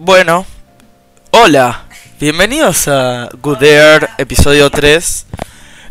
[0.00, 0.46] Bueno,
[1.32, 1.86] hola,
[2.20, 5.26] bienvenidos a Good Air, episodio 3.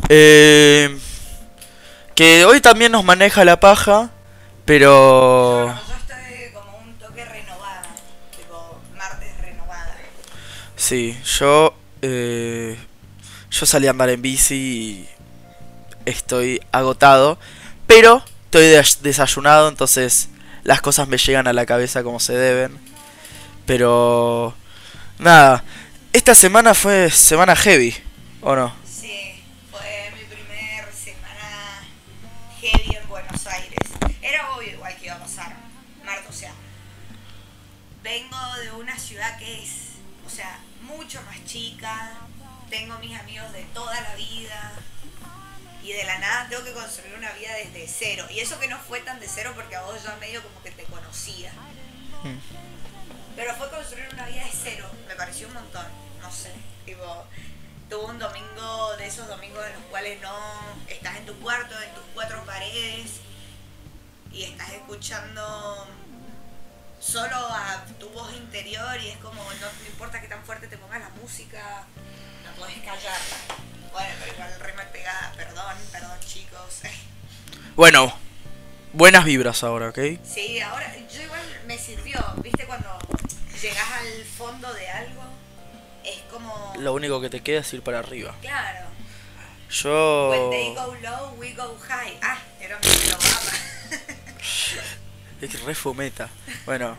[0.08, 0.98] Eh,
[2.14, 4.10] que hoy también nos maneja la paja,
[4.64, 5.66] pero...
[5.66, 7.82] Yo estoy como un toque renovada,
[8.34, 9.94] tipo martes renovada.
[10.76, 11.74] Sí, yo...
[12.00, 12.78] eh,
[13.50, 15.08] yo salí a andar en bici y
[16.06, 17.38] estoy agotado,
[17.86, 20.28] pero estoy des- desayunado, entonces
[20.64, 22.88] las cosas me llegan a la cabeza como se deben.
[23.68, 24.54] Pero...
[25.18, 25.62] Nada,
[26.14, 27.94] esta semana fue semana heavy,
[28.40, 28.74] ¿o no?
[28.82, 31.84] Sí, fue mi primer semana
[32.62, 33.78] heavy en Buenos Aires.
[34.22, 35.54] Era obvio igual que iba a pasar,
[36.02, 36.52] Marta, o sea,
[38.02, 42.12] vengo de una ciudad que es, o sea, mucho más chica,
[42.70, 44.72] tengo mis amigos de toda la vida
[45.82, 48.24] y de la nada tengo que construir una vida desde cero.
[48.30, 50.70] Y eso que no fue tan de cero porque a vos ya medio como que
[50.70, 51.52] te conocía.
[53.38, 55.86] Pero fue construir una vida de cero, me pareció un montón,
[56.20, 56.50] no sé.
[56.84, 57.24] Tipo,
[57.88, 60.34] tuve un domingo de esos domingos en los cuales no
[60.88, 63.20] estás en tu cuarto, en tus cuatro paredes
[64.32, 65.86] y estás escuchando
[66.98, 70.76] solo a tu voz interior y es como, no, no importa qué tan fuerte te
[70.76, 71.86] pongas la música,
[72.44, 73.36] no puedes callarla.
[73.92, 76.80] Bueno, pero igual re mal pegada, perdón, perdón chicos.
[77.76, 78.12] Bueno,
[78.92, 79.98] buenas vibras ahora, ¿ok?
[80.24, 82.98] Sí, ahora yo igual me sirvió, viste cuando
[83.60, 85.22] llegas al fondo de algo,
[86.04, 86.74] es como...
[86.78, 88.34] Lo único que te queda es ir para arriba.
[88.40, 88.86] Claro.
[89.70, 90.30] Yo...
[90.30, 92.16] When they go low, we go high.
[92.22, 93.52] Ah, era mi programa.
[95.40, 96.28] Es que re fumeta.
[96.66, 96.96] Bueno,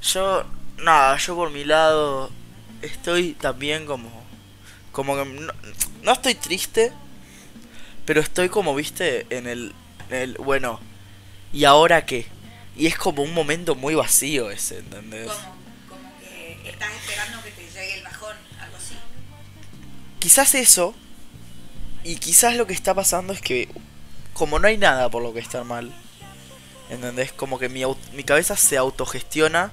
[0.00, 0.44] yo,
[0.76, 2.30] nada, yo por mi lado
[2.82, 4.10] estoy también como,
[4.92, 5.52] como que no,
[6.02, 6.92] no estoy triste,
[8.04, 9.74] pero estoy como, viste, en el,
[10.08, 10.78] en el, bueno,
[11.52, 12.26] ¿y ahora qué?
[12.76, 15.32] Y es como un momento muy vacío ese, ¿entendés?
[16.74, 18.96] Estás esperando que te llegue el bajón, algo así.
[20.18, 20.94] Quizás eso,
[22.02, 23.68] y quizás lo que está pasando es que,
[24.32, 25.92] como no hay nada por lo que estar mal,
[26.90, 27.32] ¿entendés?
[27.32, 27.82] Como que mi,
[28.12, 29.72] mi cabeza se autogestiona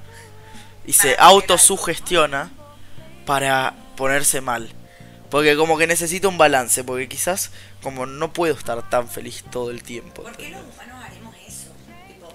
[0.86, 2.52] y se autosugestiona
[3.26, 4.74] para ponerse mal.
[5.30, 9.72] Porque como que necesito un balance, porque quizás como no puedo estar tan feliz todo
[9.72, 10.24] el tiempo.
[10.24, 11.72] ¿Por qué los humanos haremos eso?
[12.08, 12.28] Tipo,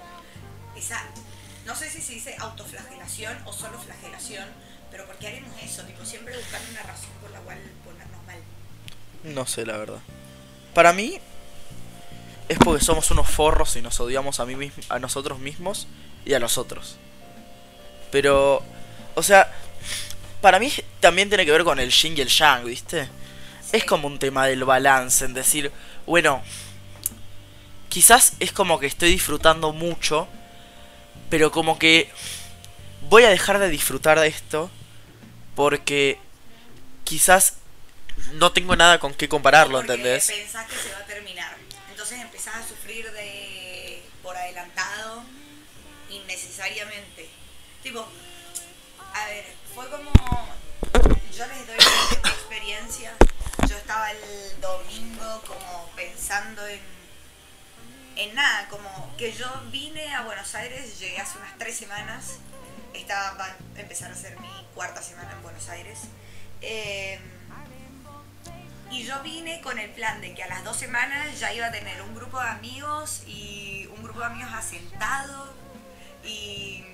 [0.74, 1.04] esa,
[1.66, 4.48] no sé si se dice autoflagelación o solo flagelación,
[4.90, 5.82] pero ¿por qué haremos eso?
[5.82, 8.36] Tipo, siempre buscar una razón por la cual ponernos mal.
[9.24, 9.98] No sé, la verdad.
[10.72, 11.18] Para mí
[12.48, 15.88] es porque somos unos forros y nos odiamos a, mí mismo, a nosotros mismos
[16.24, 16.96] y a los otros.
[18.12, 18.62] Pero,
[19.16, 19.52] o sea,
[20.40, 23.08] para mí también tiene que ver con el yin y el yang, ¿viste?
[23.72, 25.72] Es como un tema del balance, en decir,
[26.06, 26.40] bueno,
[27.88, 30.28] quizás es como que estoy disfrutando mucho,
[31.30, 32.10] pero como que
[33.02, 34.70] voy a dejar de disfrutar de esto
[35.54, 36.18] porque
[37.04, 37.54] quizás
[38.34, 40.26] no tengo nada con qué compararlo, Porque ¿entendés?
[40.26, 41.56] pensás que se va a terminar.
[41.90, 45.22] Entonces empezás a sufrir de por adelantado
[46.10, 47.28] innecesariamente.
[47.82, 48.06] Tipo,
[49.14, 49.44] a ver,
[49.74, 50.10] fue como
[51.36, 53.14] yo les doy mi experiencia.
[53.68, 56.80] Yo estaba el domingo como pensando en
[58.16, 62.38] en nada, como que yo vine a Buenos Aires, llegué hace unas tres semanas,
[62.94, 66.00] estaba va a empezar a ser mi cuarta semana en Buenos Aires.
[66.62, 67.18] Eh,
[68.90, 71.72] y yo vine con el plan de que a las dos semanas ya iba a
[71.72, 75.52] tener un grupo de amigos y un grupo de amigos asentado
[76.24, 76.84] y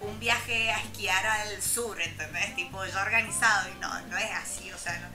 [0.00, 2.54] un viaje a esquiar al sur, ¿entendés?
[2.56, 5.08] Tipo ya organizado y no, no es así, o sea, no-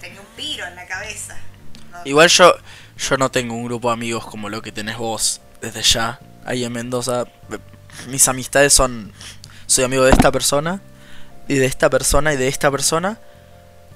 [0.00, 1.36] tenía un piro en la cabeza.
[2.04, 2.52] Igual yo
[2.98, 6.64] yo no tengo un grupo de amigos como lo que tenés vos desde ya ahí
[6.64, 7.24] en Mendoza.
[8.08, 9.12] Mis amistades son
[9.66, 10.82] soy amigo de esta persona
[11.48, 13.18] y de esta persona y de esta persona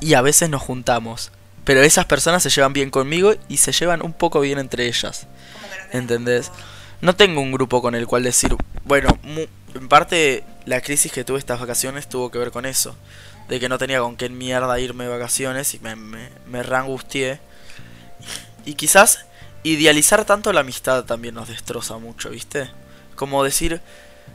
[0.01, 1.33] y a veces nos juntamos.
[1.65, 5.27] Pero esas personas se llevan bien conmigo y se llevan un poco bien entre ellas.
[5.93, 6.53] ¿Entendés?
[7.01, 9.19] No tengo un grupo con el cual decir, bueno,
[9.75, 12.97] en parte la crisis que tuve estas vacaciones tuvo que ver con eso.
[13.49, 17.41] De que no tenía con qué mierda irme de vacaciones y me, me, me reangustié.
[18.67, 19.25] Y quizás
[19.63, 22.71] idealizar tanto la amistad también nos destroza mucho, ¿viste?
[23.15, 23.81] Como decir,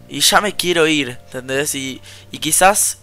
[0.09, 1.75] y ya me quiero ir, ¿entendés?
[1.75, 2.01] Y,
[2.31, 2.97] y quizás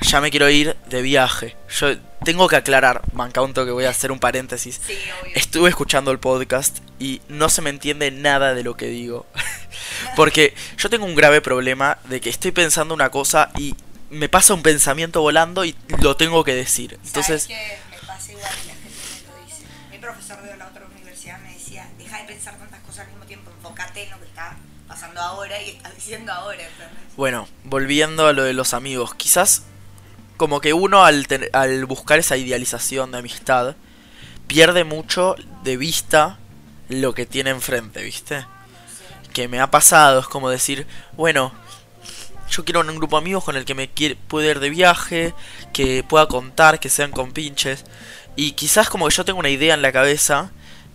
[0.00, 1.56] ya me quiero ir de viaje.
[1.78, 4.80] Yo tengo que aclarar, manca un toque, voy a hacer un paréntesis.
[4.86, 5.32] Sí, obvio.
[5.34, 9.26] Estuve escuchando el podcast y no se me entiende nada de lo que digo.
[10.16, 13.74] Porque yo tengo un grave problema de que estoy pensando una cosa y
[14.10, 16.98] me pasa un pensamiento volando y lo tengo que decir.
[17.04, 17.89] Entonces, ¿Sabes
[25.20, 26.62] ahora y está diciendo ahora.
[26.62, 27.16] ¿entendés?
[27.16, 29.62] Bueno, volviendo a lo de los amigos, quizás
[30.36, 33.76] como que uno al, ten- al buscar esa idealización de amistad
[34.46, 36.38] pierde mucho de vista
[36.88, 38.46] lo que tiene enfrente, ¿viste?
[39.32, 40.86] Que me ha pasado, es como decir,
[41.16, 41.52] bueno,
[42.50, 45.34] yo quiero un grupo de amigos con el que me quiere, pueda ir de viaje,
[45.72, 47.84] que pueda contar, que sean compinches.
[48.34, 50.50] Y quizás como que yo tengo una idea en la cabeza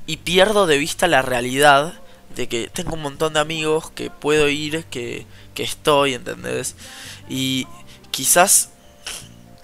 [0.05, 1.93] y pierdo de vista la realidad
[2.35, 6.75] que tengo un montón de amigos, que puedo ir, que, que estoy, ¿entendés?
[7.29, 7.67] Y
[8.11, 8.69] quizás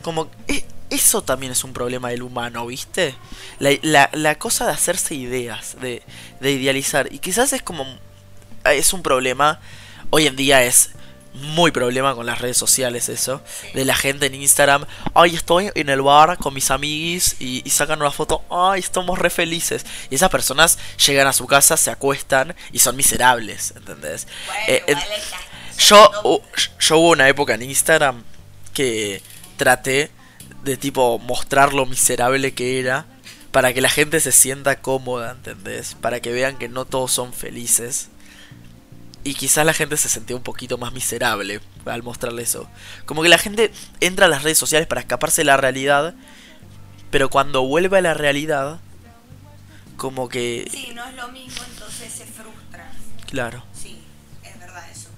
[0.02, 3.16] como e- eso también es un problema del humano, ¿viste?
[3.60, 6.02] La, la, la cosa de hacerse ideas, de,
[6.40, 7.08] de idealizar.
[7.14, 7.86] Y quizás es como...
[8.66, 9.60] Es un problema.
[10.10, 10.92] Hoy en día es
[11.33, 13.42] muy problema con las redes sociales eso.
[13.74, 14.86] De la gente en Instagram.
[15.13, 18.44] Ay, estoy en el bar con mis amiguis y, y sacan una foto.
[18.50, 19.86] Ay, estamos re felices.
[20.10, 24.28] Y esas personas llegan a su casa, se acuestan y son miserables, ¿entendés?
[24.48, 25.00] Bueno, Eh, en-
[25.78, 26.12] yo,
[26.80, 28.24] yo hubo una época en Instagram
[28.74, 29.24] que
[29.57, 30.12] traté
[30.63, 33.06] de tipo mostrar lo miserable que era
[33.51, 35.95] para que la gente se sienta cómoda, ¿entendés?
[36.00, 38.10] Para que vean que no todos son felices.
[39.24, 42.68] Y quizás la gente se sentía un poquito más miserable al mostrarle eso.
[43.06, 46.16] Como que la gente entra a las redes sociales para escaparse de la realidad,
[47.12, 48.80] pero cuando vuelve a la realidad,
[49.98, 50.68] como que...
[50.72, 52.90] Sí, no es lo mismo, entonces se frustran.
[53.30, 53.64] Claro.
[53.80, 54.02] Sí,
[54.44, 55.10] es verdad eso.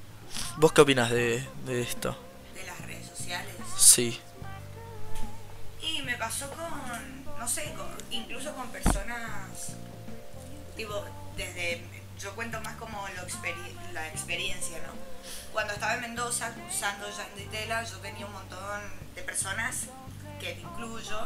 [0.57, 2.17] ¿Vos qué opinas de, de esto?
[2.55, 3.55] De las redes sociales.
[3.77, 4.19] Sí.
[5.81, 9.75] Y me pasó con, no sé, con- incluso con personas,
[10.75, 11.05] tipo,
[11.37, 11.81] desde,
[12.19, 14.93] yo cuento más como lo experi- la experiencia, ¿no?
[15.51, 18.81] Cuando estaba en Mendoza cursando Yanditela, yo tenía un montón
[19.15, 19.85] de personas,
[20.39, 21.19] que te incluyo,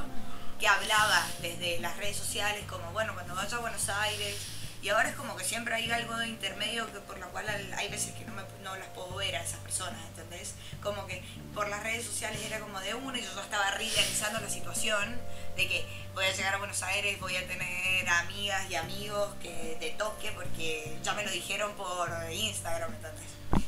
[0.60, 4.36] que hablaban desde las redes sociales, como, bueno, cuando vaya a Buenos Aires,
[4.81, 7.74] y ahora es como que siempre hay algo de intermedio que por lo cual al-
[7.74, 10.54] hay veces que no, me- no las puedo ver a esas personas, ¿entendés?
[10.83, 11.24] Como que
[11.56, 15.19] por las redes sociales era como de uno y yo ya estaba realizando la situación
[15.57, 19.75] de que voy a llegar a Buenos Aires, voy a tener amigas y amigos que
[19.80, 23.24] te toque porque ya me lo dijeron por Instagram, ¿entendés?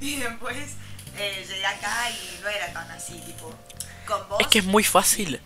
[0.00, 0.56] Y después
[1.16, 3.54] eh, llegué acá y no era tan así, tipo,
[4.06, 4.38] con vos.
[4.40, 5.40] Es que es muy fácil.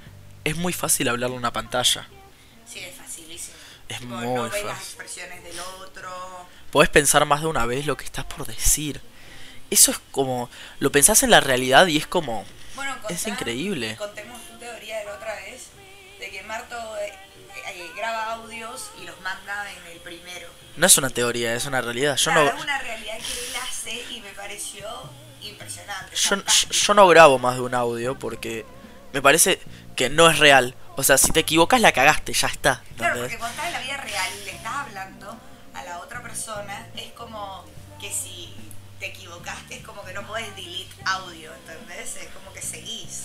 [0.45, 2.09] Es muy fácil hablarle a una pantalla.
[2.67, 3.55] Sí, es facilísimo.
[3.89, 4.87] Es Tipo, muy no ves las fácil.
[4.89, 6.11] expresiones del otro.
[6.71, 9.01] Podés pensar más de una vez lo que estás por decir.
[9.71, 10.49] Eso es como.
[10.79, 12.45] Lo pensás en la realidad y es como.
[12.77, 13.97] Bueno, Es increíble.
[13.97, 14.41] Contemos
[19.27, 20.47] manda en el primero.
[20.77, 22.17] No es una teoría, es una realidad.
[22.17, 22.57] Yo Claro, no.
[22.59, 24.87] es una realidad que él hace y me pareció
[25.43, 26.15] impresionante.
[26.15, 28.65] Yo, no grabo más de un audio porque
[29.13, 29.59] me parece
[29.97, 30.77] que no es real.
[30.97, 32.83] O sea, si te equivocas la cagaste, ya está.
[32.97, 35.37] Claro, porque cuando estás en la vida real y le estás hablando
[35.75, 37.65] a la otra persona, es como
[38.01, 38.55] que si
[39.01, 42.17] te equivocaste, es como que no puedes delete audio, ¿entendés?
[42.17, 43.25] Es como que seguís.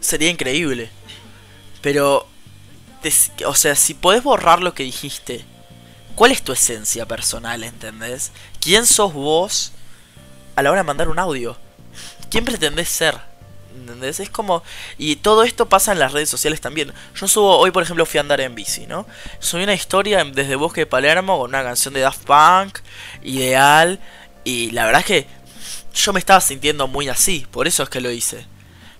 [0.00, 0.90] Sería increíble.
[1.82, 2.28] Pero.
[3.46, 5.44] O sea, si podés borrar lo que dijiste,
[6.14, 8.32] ¿cuál es tu esencia personal, entendés?
[8.60, 9.72] ¿Quién sos vos
[10.56, 11.56] a la hora de mandar un audio?
[12.30, 13.18] ¿Quién pretendés ser?
[13.74, 14.20] ¿Entendés?
[14.20, 14.62] Es como...
[14.98, 16.92] Y todo esto pasa en las redes sociales también.
[17.14, 19.06] Yo subo, hoy por ejemplo fui a andar en bici, ¿no?
[19.40, 22.78] Subí una historia desde Bosque de Palermo con una canción de Daft Punk,
[23.22, 24.00] ideal.
[24.44, 25.26] Y la verdad es que
[25.94, 28.46] yo me estaba sintiendo muy así, por eso es que lo hice.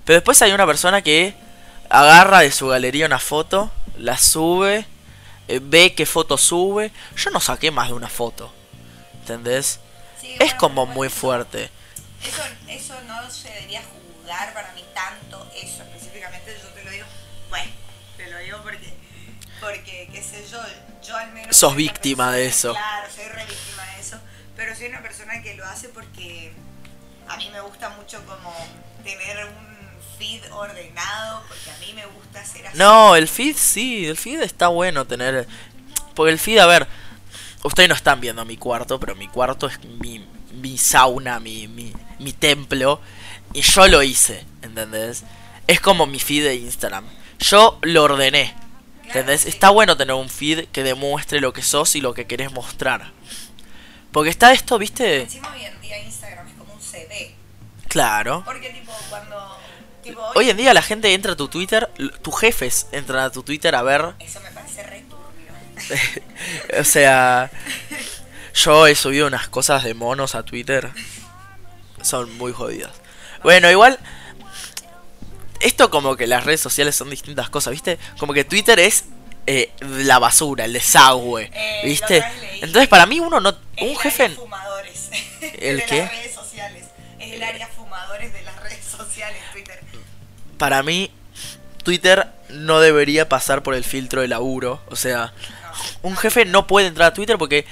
[0.05, 1.35] Pero después hay una persona que
[1.89, 4.87] agarra de su galería una foto, la sube,
[5.49, 6.93] eh, ve qué foto sube.
[7.17, 8.53] Yo no saqué más de una foto.
[9.21, 9.81] ¿Entendés?
[10.21, 11.71] Sí, Es bueno, como muy fuerte.
[12.23, 17.07] Eso, eso no se debería juzgar para mí tanto, eso específicamente, yo te lo digo,
[17.51, 17.71] bueno,
[18.17, 18.95] te lo digo porque,
[19.61, 20.59] porque qué sé yo,
[21.07, 21.55] yo al menos...
[21.55, 22.73] Sos víctima de eso.
[22.73, 24.19] Claro, soy re víctima de eso,
[24.57, 26.53] pero soy una persona que lo hace porque
[27.29, 28.55] a mí me gusta mucho como
[29.03, 29.74] tener un
[30.19, 32.79] feed ordenado, porque a mí me gusta hacer así.
[32.79, 35.47] No, el feed sí, el feed está bueno tener...
[36.15, 36.87] Porque el feed, a ver,
[37.65, 41.93] ustedes no están viendo mi cuarto, pero mi cuarto es mi, mi sauna, mi, mi,
[42.21, 43.01] mi templo.
[43.53, 45.25] Y yo lo hice, ¿entendés?
[45.67, 47.05] Es como mi feed de Instagram.
[47.41, 48.55] Yo lo ordené.
[49.05, 49.43] ¿Entendés?
[49.43, 49.49] sí.
[49.49, 53.13] Está bueno tener un feed que demuestre lo que sos y lo que querés mostrar.
[54.13, 55.23] Porque está esto, ¿viste?
[55.23, 57.35] Encima hoy en día Instagram es como un CD,
[57.89, 58.43] Claro.
[58.45, 59.59] porque tipo cuando...
[60.35, 61.91] Hoy en día la gente entra a tu Twitter,
[62.23, 66.81] tus jefes entran a tu Twitter a ver Eso me parece re turbio.
[66.81, 67.51] o sea,
[68.55, 70.91] yo he subido unas cosas de monos a Twitter.
[72.03, 72.93] Son muy jodidas.
[73.43, 73.99] Bueno, igual.
[75.61, 77.99] Esto como que las redes sociales son distintas cosas, ¿viste?
[78.19, 79.05] Como que Twitter es
[79.47, 82.23] eh, la basura, el desagüe, Eh, ¿viste?
[82.61, 83.57] Entonces para mí uno no...
[83.77, 84.31] El Un jefe...
[84.31, 85.09] fumadores.
[85.59, 85.99] ¿El de qué?
[86.01, 86.85] las redes sociales.
[87.19, 87.67] Es el área
[90.65, 91.11] Para mí,
[91.83, 94.83] Twitter no debería pasar por el filtro de laburo.
[94.89, 95.35] O sea,
[96.01, 97.67] un jefe no puede entrar a Twitter porque...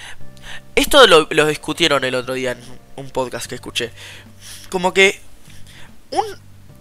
[0.75, 2.59] Esto lo, lo discutieron el otro día en
[2.97, 3.93] un podcast que escuché.
[4.69, 5.23] Como que...
[6.11, 6.23] Un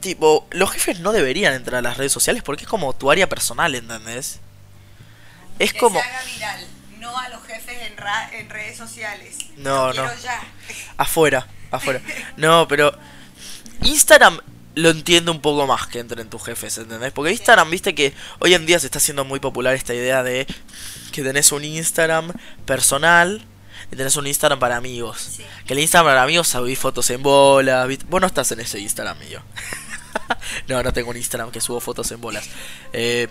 [0.01, 0.46] tipo...
[0.51, 3.74] Los jefes no deberían entrar a las redes sociales porque es como tu área personal,
[3.74, 4.41] ¿entendés?
[5.60, 5.98] Es Que como...
[5.98, 6.68] se haga viral,
[7.00, 9.38] no a los jefes en, ra- en redes sociales.
[9.56, 10.13] No, no.
[10.22, 10.41] ya.
[10.98, 12.01] Afuera, afuera.
[12.36, 12.91] No, pero
[13.84, 14.41] Instagram
[14.75, 17.12] lo entiendo un poco más que entren tus jefes, ¿entendés?
[17.12, 20.48] Porque Instagram, viste que hoy en día se está haciendo muy popular esta idea de
[21.12, 22.32] que tenés un Instagram
[22.66, 23.46] personal
[23.92, 25.20] y tenés un Instagram para amigos.
[25.38, 25.46] Sí.
[25.66, 27.88] Que el Instagram para amigos subís fotos en bolas.
[28.08, 29.42] Vos no estás en ese Instagram mío.
[30.68, 32.48] no, no tengo un Instagram que subo fotos en bolas.
[32.94, 33.28] Eh,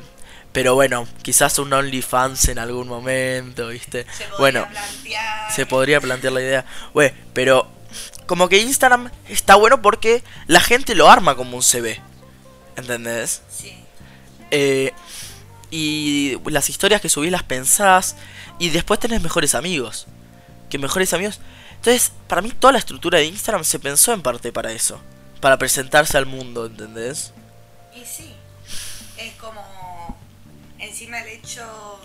[0.52, 4.04] pero bueno, quizás un OnlyFans en algún momento, ¿viste?
[4.04, 5.52] Se podría Bueno, plantear.
[5.54, 6.64] se podría plantear la idea.
[6.92, 7.70] Güey, pero
[8.26, 12.00] como que Instagram está bueno porque la gente lo arma como un CV.
[12.76, 13.42] ¿Entendés?
[13.50, 13.76] Sí.
[14.50, 14.92] Eh,
[15.70, 18.16] y las historias que subís las pensás
[18.58, 20.06] y después tenés mejores amigos.
[20.68, 21.40] Que mejores amigos.
[21.76, 25.00] Entonces, para mí toda la estructura de Instagram se pensó en parte para eso.
[25.40, 27.32] Para presentarse al mundo, ¿entendés?
[27.94, 28.34] Y sí,
[29.16, 30.18] es como
[30.78, 31.98] encima el hecho,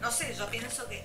[0.00, 1.04] no sé, yo pienso que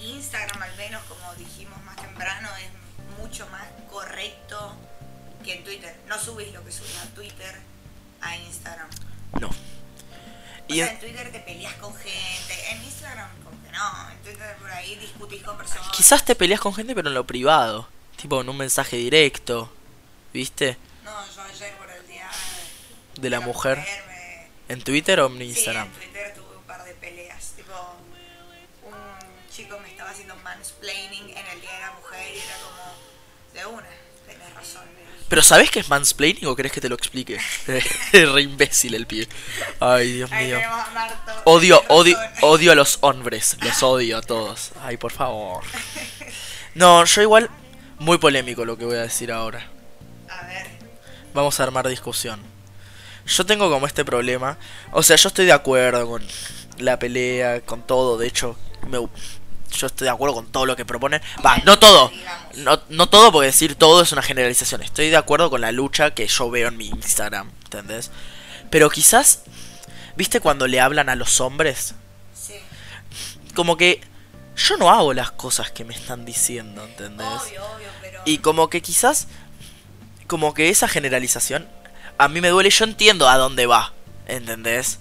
[0.00, 2.85] Instagram al menos, como dijimos más temprano, es
[3.18, 4.74] mucho más correcto
[5.44, 5.94] que en Twitter.
[6.08, 7.54] No subís lo que subís a Twitter
[8.20, 8.88] a Instagram.
[9.40, 9.48] No.
[9.48, 9.52] O
[10.68, 14.56] Y sea, en- Twitter te peleas con gente, en Instagram como que no, en Twitter
[14.56, 15.88] por ahí discutís con personas.
[15.92, 17.88] quizás te peleas con gente, pero en lo privado.
[18.16, 19.70] Tipo en un mensaje directo.
[20.32, 20.76] ¿Viste?
[21.04, 22.28] No, yo ayer por el día
[23.20, 23.78] De la mujer.
[23.78, 25.86] me- ¿En Twitter o en Instagram?
[25.88, 27.52] Sí, en Twitter tuve un par de peleas.
[27.56, 27.72] Tipo,
[28.84, 31.35] un chico me estaba haciendo mansplaining
[33.68, 33.86] de una,
[34.26, 34.82] tenés razón.
[35.28, 37.38] ¿Pero sabés qué es mansplaining o querés que te lo explique?
[38.12, 39.28] Es re imbécil el pibe.
[39.80, 40.56] Ay, Dios Ahí mío.
[40.56, 41.32] tenemos a Marto.
[41.44, 43.56] Odio, odio, odio a los hombres.
[43.62, 44.70] Los odio a todos.
[44.82, 45.62] Ay, por favor.
[46.74, 47.48] No, yo igual...
[47.98, 49.70] Muy polémico lo que voy a decir ahora.
[50.28, 50.66] A ver,
[51.32, 52.38] Vamos a armar discusión.
[53.24, 54.58] Yo tengo como este problema.
[54.92, 56.22] O sea, yo estoy de acuerdo con
[56.76, 58.18] la pelea, con todo.
[58.18, 58.58] De hecho,
[58.88, 58.98] me,
[59.70, 61.20] yo estoy de acuerdo con todo lo que proponen.
[61.44, 62.10] Va, no todo.
[62.56, 64.82] No, no todo, porque decir todo es una generalización.
[64.82, 67.50] Estoy de acuerdo con la lucha que yo veo en mi Instagram.
[67.64, 68.10] ¿Entendés?
[68.70, 69.42] Pero quizás,
[70.16, 71.94] ¿viste cuando le hablan a los hombres?
[72.34, 72.54] sí,
[73.54, 74.00] Como que
[74.56, 77.26] yo no hago las cosas que me están diciendo, ¿entendés?
[77.26, 78.22] obvio, obvio, pero...
[78.24, 79.28] Y como que quizás,
[80.26, 81.68] como que esa generalización,
[82.18, 83.92] a mí me duele, yo entiendo a dónde va,
[84.26, 84.98] ¿entendés?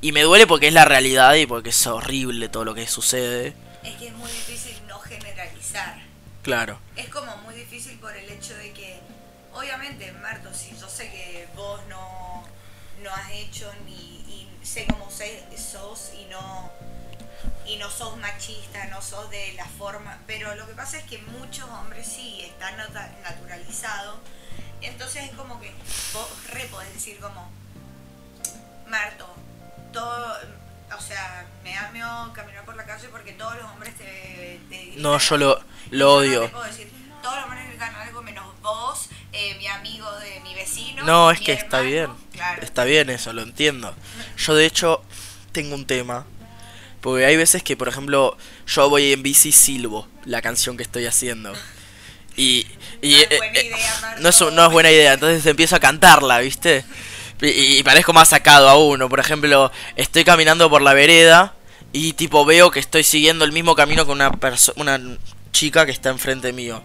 [0.00, 3.54] Y me duele porque es la realidad y porque es horrible todo lo que sucede.
[3.86, 5.96] Es que es muy difícil no generalizar.
[6.42, 6.78] Claro.
[6.96, 9.00] Es como muy difícil por el hecho de que,
[9.52, 12.44] obviamente, Marto, si yo sé que vos no,
[13.02, 16.70] no has hecho ni y sé cómo sos y no
[17.66, 21.18] y no sos machista, no sos de la forma, pero lo que pasa es que
[21.18, 22.76] muchos hombres sí están
[23.22, 24.18] naturalizados,
[24.80, 25.72] entonces es como que
[26.12, 27.50] vos re podés decir como,
[28.88, 29.26] Marto,
[29.92, 30.38] todo,
[30.96, 34.92] o sea, me da miedo caminar por la calle porque todos los hombres te, te
[34.96, 36.42] No, yo lo, no odio.
[36.42, 36.90] te puedo decir,
[37.22, 41.04] todos los hombres gritan algo menos vos, eh, mi amigo de mi vecino.
[41.04, 42.10] No, es mi que está bien.
[42.32, 42.62] Claro.
[42.62, 43.94] Está bien eso, lo entiendo.
[44.38, 45.02] Yo de hecho
[45.52, 46.24] tengo un tema.
[47.00, 50.82] Porque hay veces que, por ejemplo, yo voy en bici y silbo la canción que
[50.82, 51.52] estoy haciendo.
[52.36, 52.66] Y,
[53.00, 54.22] y, No es eh, buena eh, idea, Marco.
[54.22, 56.84] no, es, no es buena idea, entonces empiezo a cantarla, ¿viste?
[57.40, 59.08] Y, y parezco más sacado a uno.
[59.08, 61.54] Por ejemplo, estoy caminando por la vereda
[61.92, 65.18] y tipo veo que estoy siguiendo el mismo camino con una persona, una
[65.52, 66.82] chica que está enfrente mío.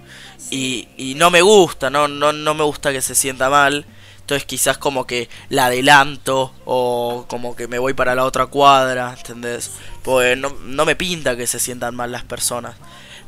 [0.50, 3.86] Y, y no me gusta, no, no, no me gusta que se sienta mal.
[4.22, 9.14] Entonces quizás como que la adelanto o como que me voy para la otra cuadra,
[9.18, 9.72] ¿entendés?
[10.04, 12.76] Pues no, no me pinta que se sientan mal las personas.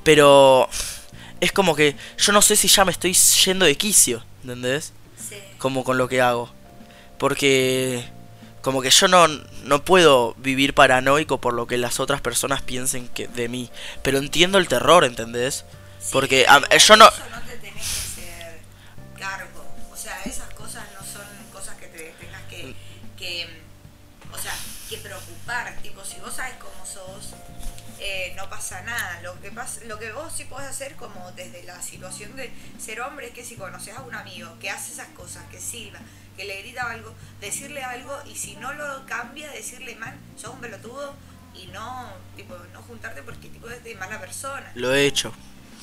[0.03, 0.69] Pero
[1.41, 4.93] es como que yo no sé si ya me estoy yendo de quicio, ¿entendés?
[5.17, 5.35] Sí.
[5.57, 6.49] Como con lo que hago.
[7.23, 8.03] Porque
[8.61, 13.07] como que yo no, no puedo vivir paranoico por lo que las otras personas piensen
[13.07, 13.71] que de mí.
[14.03, 15.63] Pero entiendo el terror, ¿entendés?
[16.01, 17.07] Sí, Porque a- yo no...
[17.07, 18.59] Eso no te tenés que hacer
[19.17, 19.63] cargo.
[19.93, 22.75] O sea, esas cosas no son cosas que te tengas que,
[23.17, 23.47] que
[24.33, 24.53] o sea,
[24.89, 25.77] que preocupar.
[25.81, 27.35] Tipo, si vos sabes cómo sos,
[28.01, 29.21] eh, no pasa nada.
[29.21, 32.99] Lo que pasa, lo que vos sí podés hacer como desde la situación de ser
[32.99, 35.99] hombre es que si conoces a un amigo que hace esas cosas, que silba,
[36.37, 40.59] que le grita algo, decirle algo y si no lo cambia, decirle man, sos un
[40.61, 41.15] pelotudo
[41.55, 44.71] y no, tipo, no juntarte porque tipo es de mala persona.
[44.75, 45.31] Lo he hecho.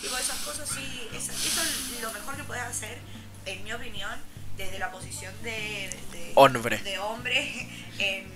[0.00, 2.98] Tipo, esas cosas sí, esa- eso es lo mejor que puedes hacer,
[3.46, 4.18] en mi opinión,
[4.56, 6.78] desde la posición de, de, Hombre.
[6.78, 8.26] de hombre en-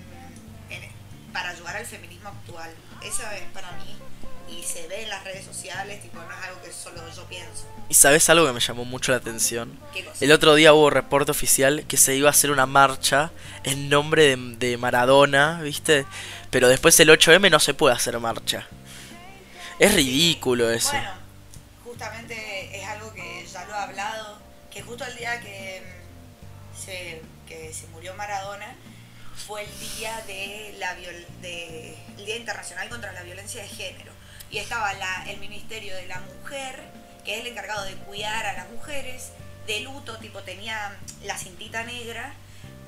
[0.69, 0.91] en-
[1.33, 2.73] para ayudar al feminismo actual.
[3.03, 3.97] Eso es para mí,
[4.49, 7.65] y se ve en las redes sociales, tipo, no es algo que solo yo pienso.
[7.89, 9.79] ¿Y sabes algo que me llamó mucho la atención?
[9.93, 10.17] ¿Qué cosa?
[10.23, 13.31] El otro día hubo reporte oficial que se iba a hacer una marcha
[13.63, 16.05] en nombre de, de Maradona, ¿viste?
[16.49, 18.67] Pero después el 8M no se puede hacer marcha.
[19.79, 20.91] Es ridículo eso.
[20.91, 21.11] Bueno,
[21.83, 24.39] justamente es algo que ya lo he hablado,
[24.71, 28.75] que justo el día que mm, se, que se murió Maradona
[29.47, 34.13] fue el día de la viol- de, el Día Internacional contra la Violencia de Género.
[34.51, 36.81] Y estaba la, el Ministerio de la Mujer,
[37.23, 39.31] que es el encargado de cuidar a las mujeres,
[39.67, 42.33] de luto, tipo tenía la cintita negra,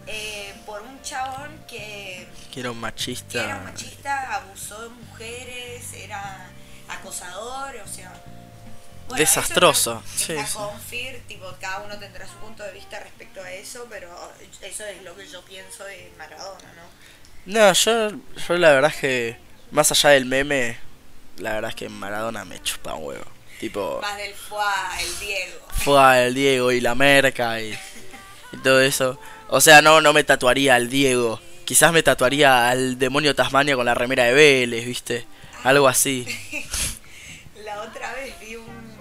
[0.06, 3.44] eh, por un chabón que Que era un machista.
[3.44, 6.50] era un machista, abusó de mujeres, era
[6.88, 8.14] acosador, o sea...
[9.08, 10.58] bueno, Desastroso, eso está, sí, sí.
[10.58, 14.08] confir, tipo, cada uno tendrá su punto de vista respecto a eso, pero
[14.62, 17.52] eso es lo que yo pienso de Maradona, ¿no?
[17.54, 18.12] No, yo,
[18.48, 19.38] yo la verdad es que,
[19.72, 20.78] más allá del meme,
[21.38, 23.26] la verdad es que Maradona me chupa un huevo.
[23.60, 25.60] Tipo, Más del FUA, el Diego.
[25.84, 27.78] fue el Diego y la merca y,
[28.52, 29.20] y todo eso.
[29.50, 31.40] O sea, no, no me tatuaría al Diego.
[31.66, 35.26] Quizás me tatuaría al demonio Tasmania con la remera de Vélez, ¿viste?
[35.64, 36.26] Algo así.
[37.66, 38.98] La otra vez vi un,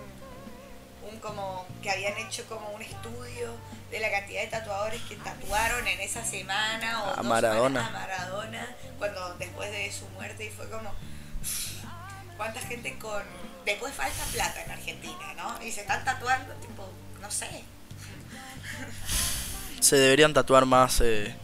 [1.13, 3.55] un como que habían hecho como un estudio
[3.91, 7.87] de la cantidad de tatuadores que tatuaron en esa semana o A dos Maradona.
[7.87, 10.93] a Maradona cuando después de su muerte y fue como
[12.37, 13.23] cuánta gente con
[13.65, 15.63] después falta plata en Argentina, ¿no?
[15.63, 16.89] Y se están tatuando tipo,
[17.21, 17.65] no sé.
[19.81, 21.35] Se deberían tatuar más, eh,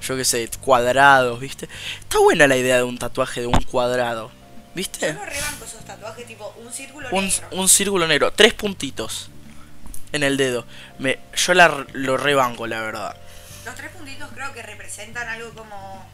[0.00, 1.68] yo qué sé, cuadrados, ¿viste?
[2.00, 4.34] Está buena la idea de un tatuaje de un cuadrado, Yo
[4.74, 5.12] ¿viste?
[5.12, 7.48] no rebanco esos tatuajes tipo un círculo Un, negro.
[7.52, 9.30] un círculo negro, tres puntitos
[10.12, 10.66] en el dedo.
[10.98, 13.16] Me, yo la, lo rebanco, la verdad.
[13.64, 16.04] Los tres puntitos creo que representan algo como.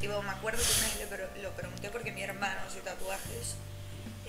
[0.00, 3.56] Tipo, me acuerdo que una vez pre- lo pregunté porque mi hermano hace tatuajes.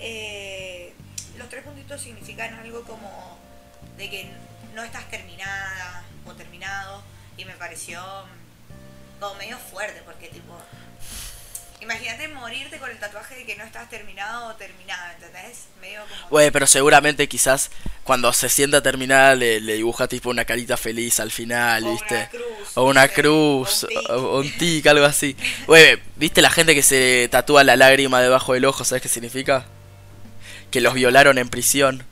[0.00, 0.92] Eh,
[1.38, 3.38] los tres puntitos significan algo como
[3.96, 4.30] de que
[4.74, 7.02] no estás terminada o terminado.
[7.36, 8.02] Y me pareció
[9.18, 10.56] como medio fuerte porque, tipo.
[11.82, 15.64] Imagínate morirte con el tatuaje de que no estás terminado o terminada, ¿entendés?
[15.80, 16.28] Medio como.
[16.28, 17.70] Güey, pero seguramente quizás
[18.04, 22.16] cuando se sienta terminada le, le dibuja tipo una carita feliz al final, O ¿viste?
[22.16, 25.34] una cruz, o una cruz, o un tic, algo así.
[25.66, 28.84] Güey, ¿viste la gente que se tatúa la lágrima debajo del ojo?
[28.84, 29.64] ¿Sabes qué significa?
[30.70, 32.04] Que los violaron en prisión.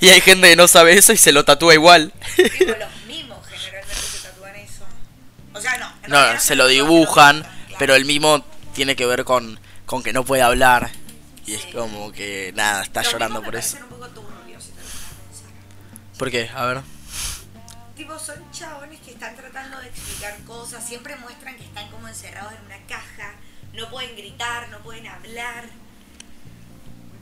[0.00, 2.12] Y hay gente que no sabe eso y se lo tatúa igual.
[2.36, 4.84] tipo, los mismos generalmente se tatúan eso.
[5.54, 6.32] O sea, no.
[6.32, 7.46] No, se lo dibujan,
[7.78, 10.90] pero el mimo tiene que ver con, con que no puede hablar.
[11.46, 13.76] Y es como que nada, está Los llorando por eso.
[13.76, 16.18] un poco turbios, si.
[16.18, 16.50] ¿Por qué?
[16.54, 16.80] A ver.
[17.96, 22.52] Tipo, son chabones que están tratando de explicar cosas, siempre muestran que están como encerrados
[22.54, 23.34] en una caja,
[23.72, 25.66] no pueden gritar, no pueden hablar.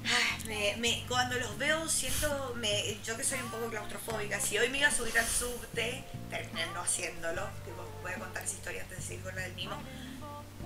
[0.04, 4.58] Ay, me, me- cuando los veo siento, me, yo que soy un poco claustrofóbica, si
[4.58, 8.54] hoy me iba a subir al subte, terminé no haciéndolo, tipo, voy a contar esa
[8.54, 9.76] historia antes de seguir con la del mimo.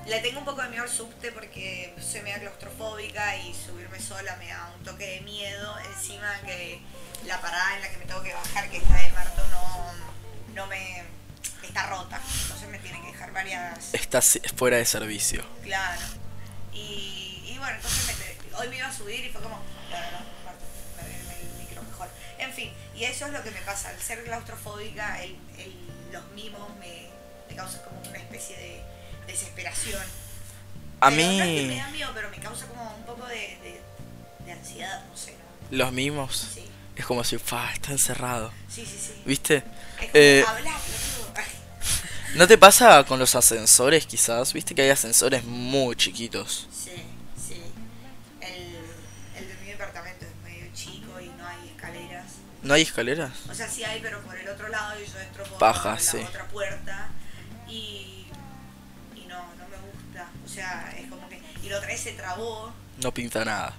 [0.06, 4.36] Le tengo un poco de miedo al subte porque soy media claustrofóbica y subirme sola
[4.36, 5.74] me da un toque de miedo.
[5.94, 6.80] Encima que
[7.26, 9.92] la parada en la que me tengo que bajar, que está de Marto, no,
[10.54, 11.02] no me.
[11.62, 12.20] está rota.
[12.42, 13.94] Entonces me tienen que dejar varias.
[13.94, 15.42] Estás fuera de servicio.
[15.62, 16.02] Claro.
[16.74, 18.14] Y, y bueno, entonces me
[18.58, 19.56] hoy me iba a subir y fue como.
[19.56, 20.18] No, no, no,
[20.96, 22.08] me en el micro mejor.
[22.38, 23.88] En fin, y eso es lo que me pasa.
[23.90, 27.08] Al ser claustrofóbica, el, el- los mimos me,
[27.50, 28.82] me causan como una especie de
[29.26, 30.02] desesperación.
[31.00, 33.26] A Pero No es que me mí, da miedo, pero me causa como un poco
[33.26, 33.80] de, de,
[34.46, 35.32] de ansiedad, no sé.
[35.32, 35.76] ¿no?
[35.76, 36.64] los mimos, Sí,
[36.94, 38.52] es como si, fa, está encerrado.
[38.68, 38.96] sí, sí.
[38.98, 39.22] sí.
[39.26, 39.56] ¿Viste?
[39.56, 40.78] Es como Eh, hablar,
[42.34, 44.52] ¿No te pasa con los ascensores quizás?
[44.52, 46.66] ¿Viste que hay ascensores muy chiquitos?
[46.72, 46.90] Sí,
[52.64, 53.30] ¿No hay escaleras?
[53.50, 55.98] O sea, sí hay, pero por el otro lado y yo entro por Paja, la
[56.00, 56.16] sí.
[56.18, 57.08] otra puerta
[57.68, 58.26] y,
[59.14, 60.28] y no, no me gusta.
[60.44, 61.40] O sea, es como que...
[61.62, 62.72] Y la otra vez se trabó
[63.02, 63.74] No pinta nada.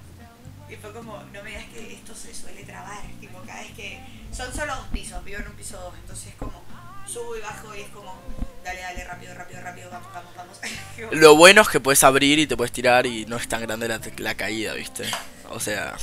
[0.70, 3.02] y fue como, no me digas que esto se suele trabar.
[3.20, 4.00] Tipo, cada vez que...
[4.32, 6.64] Son solo dos pisos, vivo en un piso dos, entonces es como...
[7.08, 8.20] Subo y bajo y es como...
[8.64, 10.60] Dale, dale, rápido, rápido, rápido, vamos, vamos, vamos.
[11.12, 13.88] Lo bueno es que puedes abrir y te puedes tirar y no es tan grande
[13.88, 15.06] la, la caída, ¿viste?
[15.50, 15.96] O sea,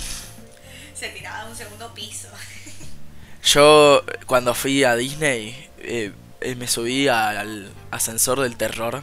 [1.02, 2.28] se tiraba de un segundo piso.
[3.44, 9.02] yo cuando fui a Disney eh, eh, me subí al ascensor del terror.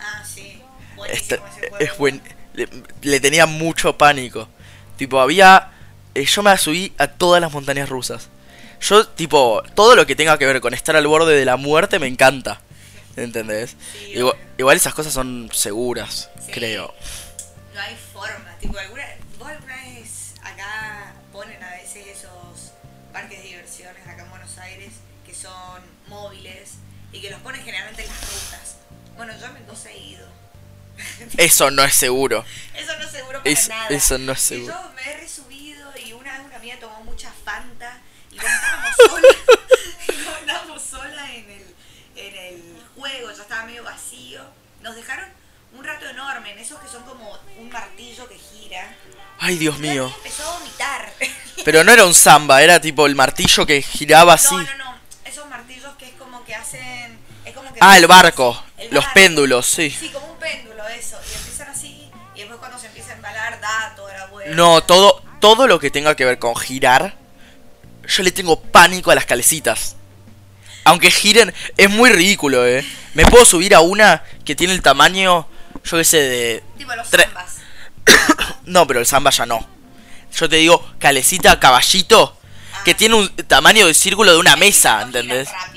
[0.00, 0.60] Ah, sí.
[1.08, 1.40] Este-
[1.80, 2.22] es buen,
[2.54, 2.68] le,
[3.02, 4.48] le tenía mucho pánico.
[4.96, 5.70] Tipo, había
[6.14, 8.28] eh, yo me subí a todas las montañas rusas.
[8.80, 11.98] Yo, tipo, todo lo que tenga que ver con estar al borde de la muerte
[11.98, 12.60] me encanta.
[13.16, 13.76] ¿Entendés?
[13.92, 14.14] Sí,
[14.58, 16.52] Igual, esas cosas son seguras, Sí.
[16.52, 16.92] creo.
[17.74, 18.56] No hay forma.
[18.60, 19.04] Tipo, alguna
[27.24, 28.76] que los ponen generalmente en las rutas.
[29.16, 30.28] Bueno, yo a Mendoza he ido.
[31.38, 32.44] Eso no es seguro.
[32.74, 33.88] Eso no es seguro para Es- nada.
[33.88, 34.74] eso no es Y seguro.
[34.74, 37.98] yo me he resubido y una vez una amiga tomó mucha Fanta
[38.30, 39.28] y como estábamos sola,
[40.08, 41.74] y como estábamos sola en el,
[42.16, 44.42] en el juego, ya estaba medio vacío,
[44.82, 45.28] nos dejaron
[45.72, 48.94] un rato enorme en esos que son como un martillo que gira.
[49.40, 50.12] Ay, Dios Y mío.
[50.18, 51.12] empezó a vomitar.
[51.64, 54.54] Pero no era un samba, era tipo el martillo que giraba así.
[54.54, 54.94] No, no, no.
[55.24, 57.18] Esos martillos que es como que hacen.
[57.44, 58.62] Es como que Ah, el barco.
[58.78, 59.90] El Los péndulos, sí.
[59.90, 61.16] Sí, como un péndulo, eso.
[61.30, 62.10] Y empiezan así.
[62.34, 64.54] Y después cuando se empieza a embalar, da toda la vuelta.
[64.54, 67.14] No, todo, todo lo que tenga que ver con girar,
[68.06, 69.96] yo le tengo pánico a las calecitas.
[70.84, 72.84] Aunque giren, es muy ridículo, eh.
[73.14, 75.48] Me puedo subir a una que tiene el tamaño,
[75.84, 76.62] yo qué sé, de...
[76.76, 77.56] Tipo los zambas.
[78.66, 79.66] No, pero el samba ya no.
[80.36, 82.36] Yo te digo, calecita, caballito,
[82.84, 82.96] que Ah.
[82.96, 85.48] tiene un tamaño de círculo de una mesa, ¿entendés?
[85.50, 85.73] rápido.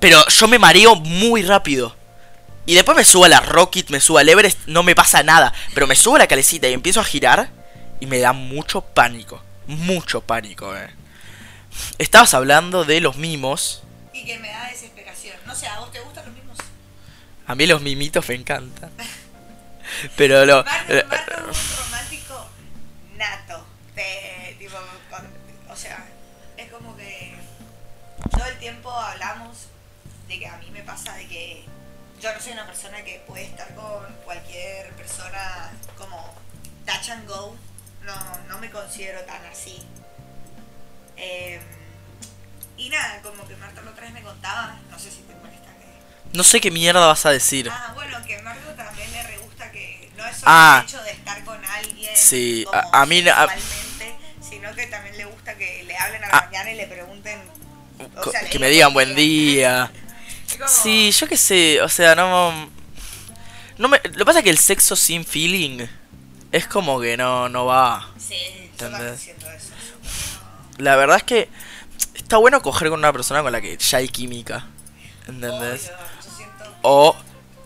[0.00, 1.96] Pero yo me mareo muy rápido.
[2.66, 5.52] Y después me subo a la Rocket, me subo al Everest, no me pasa nada.
[5.74, 7.50] Pero me subo a la calecita y empiezo a girar
[8.00, 9.42] y me da mucho pánico.
[9.66, 10.90] Mucho pánico, eh.
[11.98, 13.82] Estabas hablando de los mimos.
[14.12, 15.36] Y que me da desesperación.
[15.46, 16.58] No sé, ¿a vos te gustan los mismos?
[17.46, 18.90] A mí los mimitos me encantan.
[20.16, 20.60] Pero lo...
[20.88, 22.48] Es un romántico
[23.16, 23.64] nato.
[23.94, 24.76] De, tipo,
[25.10, 26.06] con- o sea,
[26.56, 27.34] es como que
[28.30, 29.56] todo el tiempo hablamos
[30.28, 31.64] de que a mí me pasa de que
[32.20, 36.34] yo no soy una persona que puede estar con cualquier persona como
[36.84, 37.56] touch and go.
[38.02, 38.14] No,
[38.48, 39.80] no me considero tan así.
[41.16, 41.60] Eh,
[42.76, 45.68] y nada, como que Marta la otra vez me contaba, no sé si te molesta
[45.78, 47.68] que No sé qué mierda vas a decir.
[47.70, 50.78] Ah, bueno, que a Marco también le re gusta que no es solo Ah.
[50.82, 53.48] el hecho de estar con alguien Sí, como a- a mí a-
[54.48, 56.44] sino que también le gusta que le hablen a la Ah.
[56.46, 57.40] mañana y le pregunten
[58.16, 59.90] o sea, que me digan buen día.
[60.60, 62.52] Como- Sí, yo qué sé, o sea, no...
[63.78, 65.86] no me, lo que pasa es que el sexo sin feeling
[66.52, 68.10] es como que no, no va.
[68.18, 68.34] Sí,
[68.78, 69.26] yo ¿Entendés?
[69.28, 69.72] eso.
[70.78, 71.48] La verdad es que
[72.14, 74.66] está bueno coger con una persona con la que ya hay química.
[75.28, 75.90] ¿Entendés?
[75.90, 77.16] Obvio, yo siento O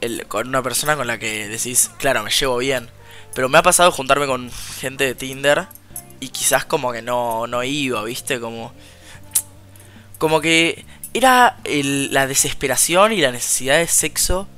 [0.00, 2.90] el- con una persona con la que decís, claro, me llevo bien.
[3.34, 5.66] Pero me ha pasado juntarme con gente de Tinder
[6.20, 8.38] y quizás como que no, no iba, ¿viste?
[8.40, 8.72] Como,
[10.18, 14.48] como que era el- la desesperación y la necesidad de sexo.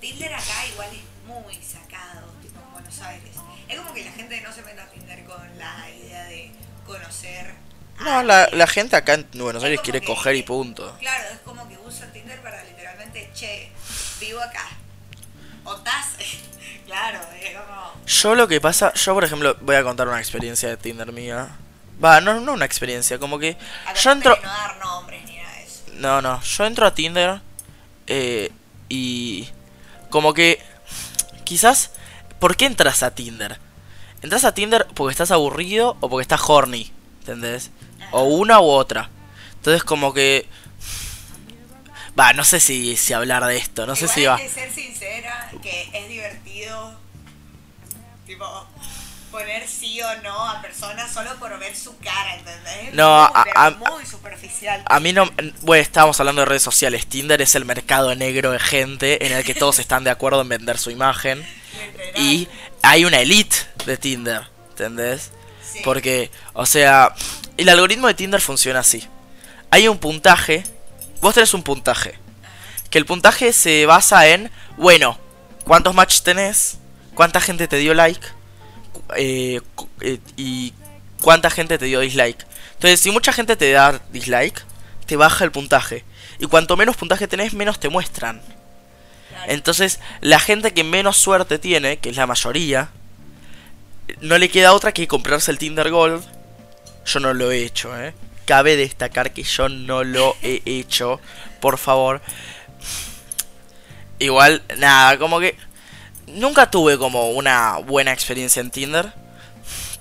[0.00, 3.30] Tinder acá igual es muy sacado, tipo en Buenos Aires.
[3.68, 6.52] Es como que la gente no se mete a Tinder con la idea de
[6.86, 7.54] conocer
[7.98, 10.96] a No, la, gente acá en Buenos Es Aires quiere que- coger y punto.
[10.98, 13.70] Claro, es como que usa Tinder para literalmente, che,
[14.20, 14.68] vivo acá.
[15.64, 16.06] O estás.
[16.86, 17.92] claro, es como.
[18.04, 21.50] Yo lo que pasa, yo por ejemplo voy a contar una experiencia de Tinder mía.
[22.04, 23.56] Va, no, no una experiencia, como que
[24.02, 24.34] yo entro...
[24.34, 24.91] no dar nombres
[26.02, 27.40] No, no, yo entro a Tinder
[28.08, 28.50] eh,
[28.88, 29.48] y
[30.10, 30.60] como que
[31.44, 31.92] quizás...
[32.40, 33.60] ¿Por qué entras a Tinder?
[34.20, 37.70] Entras a Tinder porque estás aburrido o porque estás horny, ¿entendés?
[38.10, 39.10] O una u otra.
[39.54, 40.48] Entonces como que...
[42.18, 44.34] Va, no sé si, si hablar de esto, no sé si va...
[44.34, 46.98] hay que ser sincera, que es divertido,
[48.26, 48.44] tipo,
[49.32, 52.94] poner sí o no a personas solo por ver su cara, ¿entendés?
[52.94, 54.82] No, a- muy superficial.
[54.86, 55.28] A mí no...
[55.62, 57.06] Bueno, estábamos hablando de redes sociales.
[57.08, 60.48] Tinder es el mercado negro de gente en el que todos están de acuerdo en
[60.50, 61.44] vender su imagen.
[62.14, 62.46] Y
[62.82, 65.32] hay una elite de Tinder, ¿entendés?
[65.72, 65.80] Sí.
[65.82, 67.14] Porque, o sea,
[67.56, 69.08] el algoritmo de Tinder funciona así.
[69.70, 70.64] Hay un puntaje,
[71.20, 72.18] vos tenés un puntaje.
[72.90, 75.18] Que el puntaje se basa en, bueno,
[75.64, 76.78] cuántos matches tenés,
[77.14, 78.26] cuánta gente te dio like
[79.16, 79.60] eh,
[80.00, 80.72] eh, y
[81.20, 82.46] cuánta gente te dio dislike.
[82.74, 84.62] Entonces, si mucha gente te da dislike,
[85.06, 86.04] te baja el puntaje.
[86.38, 88.40] Y cuanto menos puntaje tenés, menos te muestran.
[89.46, 92.90] Entonces, la gente que menos suerte tiene, que es la mayoría,
[94.20, 96.24] no le queda otra que comprarse el Tinder Gold.
[97.04, 98.14] Yo no lo he hecho, ¿eh?
[98.46, 101.20] Cabe destacar que yo no lo he hecho,
[101.60, 102.20] por favor.
[104.18, 105.56] Igual, nada, como que
[106.34, 109.12] nunca tuve como una buena experiencia en Tinder,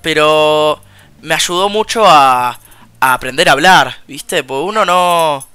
[0.01, 0.81] pero
[1.21, 2.59] me ayudó mucho a,
[2.99, 4.43] a aprender a hablar, ¿viste?
[4.43, 5.47] Porque uno no...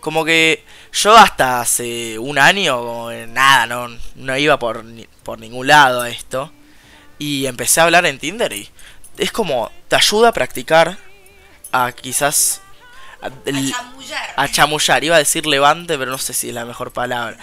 [0.00, 4.84] Como que yo hasta hace un año, nada, no, no iba por,
[5.22, 6.52] por ningún lado a esto.
[7.18, 8.70] Y empecé a hablar en Tinder y
[9.18, 10.96] es como te ayuda a practicar
[11.72, 12.62] a quizás
[13.22, 14.34] a, el- chamullar.
[14.36, 15.04] a chamullar.
[15.04, 17.36] Iba a decir levante, pero no sé si es la mejor palabra.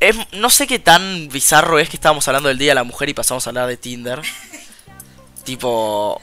[0.00, 3.08] Es- no sé qué tan bizarro es que estábamos hablando del Día de la Mujer
[3.08, 4.20] y pasamos a hablar de Tinder.
[5.44, 6.20] tipo...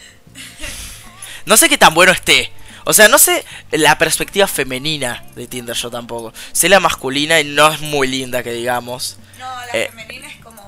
[1.46, 2.52] No sé qué tan bueno esté.
[2.86, 6.34] O sea, no sé la perspectiva femenina de Tinder yo tampoco.
[6.52, 9.18] Sé la masculina y no es muy linda que digamos.
[9.38, 9.88] No, la Eh.
[9.90, 10.60] femenina es como.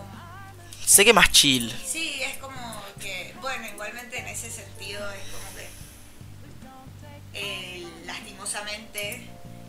[0.86, 1.72] Sé que más chill.
[1.86, 2.01] Sí,
[8.52, 9.22] lastimosamente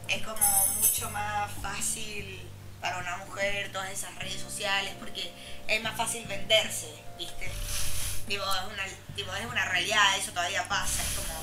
[0.09, 2.41] es como mucho más fácil
[2.81, 5.33] para una mujer todas esas redes sociales porque
[5.69, 7.51] es más fácil venderse, ¿viste?
[8.27, 11.35] Tipo, es una, tipo, es una realidad, eso todavía pasa, es como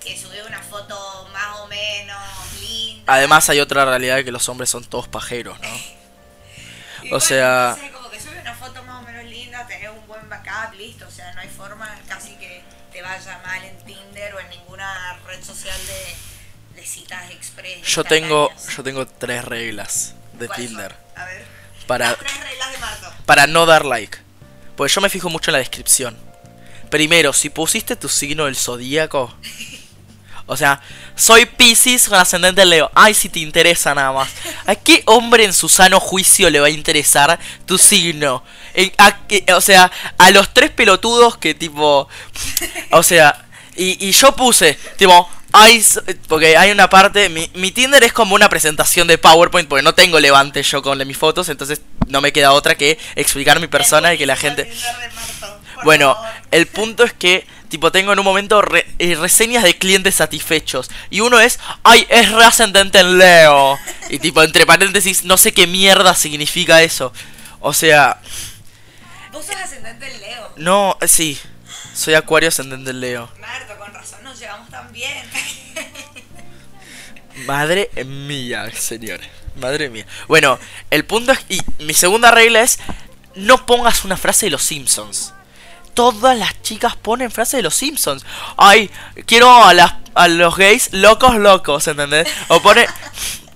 [0.00, 2.18] que sube una foto más o menos
[2.60, 3.14] linda.
[3.14, 5.68] Además hay otra realidad que los hombres son todos pajeros, ¿no?
[5.68, 5.70] Y
[7.06, 10.06] o bueno, sea- entonces como que sube una foto más o menos linda, tener un
[10.06, 11.06] buen backup, listo.
[11.06, 15.18] O sea, no hay forma casi que te vaya mal en Tinder o en ninguna
[15.26, 16.14] red social de,
[16.80, 17.82] de citas express.
[17.86, 20.92] Yo tengo, yo tengo tres reglas de ¿Cuáles Tinder.
[21.14, 21.22] son?
[21.22, 21.44] A ver.
[21.86, 23.12] Para, Las tres reglas de Marto.
[23.26, 24.18] para no dar like.
[24.76, 26.16] Pues yo me fijo mucho en la descripción.
[26.90, 29.34] Primero, si pusiste tu signo del zodíaco.
[30.50, 30.80] O sea,
[31.14, 32.90] soy Pisces con ascendente Leo.
[32.94, 34.30] Ay, si te interesa nada más.
[34.66, 38.42] ¿A qué hombre en su sano juicio le va a interesar tu signo?
[38.96, 42.08] A qué- o sea, a los tres pelotudos que tipo...
[42.92, 43.44] O sea,
[43.76, 45.28] y, y yo puse, tipo...
[45.52, 49.68] Ay, s- porque hay una parte, mi, mi Tinder es como una presentación de PowerPoint
[49.68, 53.58] porque no tengo levante yo con mis fotos, entonces no me queda otra que explicar
[53.60, 54.70] mi persona y que la gente...
[55.84, 56.16] Bueno,
[56.50, 60.90] el punto es que, tipo, tengo en un momento re- eh, reseñas de clientes satisfechos.
[61.08, 63.78] Y uno es, ay, es re ascendente en Leo.
[64.10, 67.12] Y tipo, entre paréntesis, no sé qué mierda significa eso.
[67.60, 68.20] O sea,
[69.32, 70.52] Vos sos ascendente en Leo.
[70.56, 71.38] no, eh, sí,
[71.94, 73.30] soy acuario ascendente en Leo.
[73.40, 73.67] Marto, con
[73.98, 75.24] razón nos llevamos tan bien.
[77.46, 79.26] Madre mía, señores.
[79.56, 80.06] Madre mía.
[80.28, 80.56] Bueno,
[80.90, 82.78] el punto es, y mi segunda regla es,
[83.34, 85.34] no pongas una frase de los Simpsons.
[85.94, 88.24] Todas las chicas ponen frases de los Simpsons.
[88.56, 88.88] Ay,
[89.26, 92.28] quiero a, las, a los gays locos locos, ¿entendés?
[92.46, 92.86] O pone,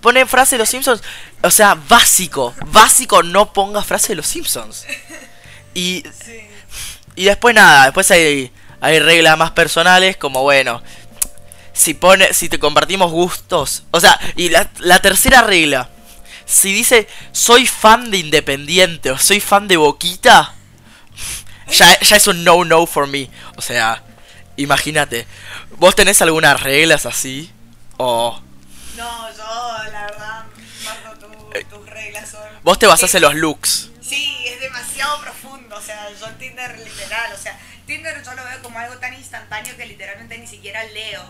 [0.01, 1.03] pone frase de los Simpsons.
[1.43, 4.87] O sea, básico, básico, no pongas frase de los Simpsons.
[5.73, 6.41] Y, sí.
[7.15, 8.51] y después nada, después hay,
[8.83, 10.83] hay reglas más personales como bueno,
[11.73, 15.89] si pone, si te compartimos gustos, o sea, y la, la tercera regla,
[16.45, 20.53] si dice soy fan de Independiente o soy fan de Boquita,
[21.71, 24.03] ya, ya es un no no for me, o sea,
[24.57, 25.27] imagínate,
[25.79, 27.51] ¿vos tenés algunas reglas así?
[27.97, 28.39] O
[28.97, 30.45] No, yo, la verdad,
[30.85, 32.41] Marto, tu- tus reglas son.
[32.63, 33.89] vos te basás en los looks.
[34.03, 35.42] Sí, es demasiado profundo.
[37.93, 41.23] Tinder yo lo veo como algo tan instantáneo que literalmente ni siquiera leo.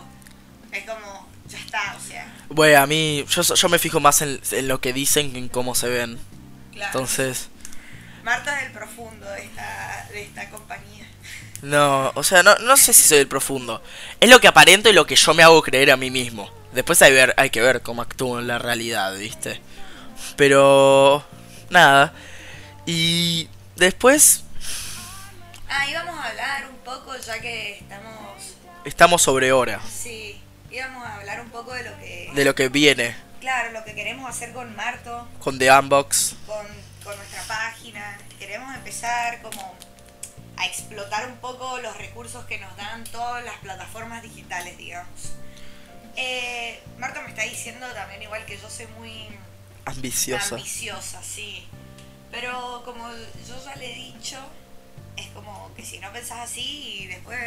[0.71, 4.39] Es como, ya está, o sea, Bueno, a mí, yo, yo me fijo más en,
[4.51, 6.17] en lo que dicen que en cómo se ven.
[6.71, 6.87] claro.
[6.93, 7.49] Entonces,
[8.23, 11.05] Marta es el profundo de esta, de esta compañía.
[11.61, 13.83] no, o sea, no, no sé si soy el profundo.
[14.21, 16.49] Es lo que aparento y lo que yo me hago creer a mí mismo.
[16.71, 19.61] Después hay, ver, hay que ver cómo actúo en la realidad, ¿viste?
[20.37, 21.23] Pero,
[21.69, 22.13] nada.
[22.85, 24.42] Y después
[25.75, 28.55] Ah, íbamos a hablar un poco, ya que estamos.
[28.85, 32.31] estamos sobre hora Sí, íbamos a hablar un poco de lo que.
[32.33, 36.35] de lo que viene Claro, lo que queremos hacer con Marto, con The Unbox.
[36.45, 36.65] con,
[37.03, 38.17] con nuestra página.
[38.39, 39.75] Queremos empezar como
[40.57, 45.33] a explotar un poco los recursos que nos dan todas las plataformas digitales, digamos.
[46.15, 49.27] Eh, Marta me está diciendo también, igual que yo soy muy
[49.85, 50.55] Ambiciosa.
[50.55, 51.67] ambiciosa, sí.
[52.31, 54.37] Pero como yo ya le he dicho,
[55.17, 57.39] es como que si no pensás así y después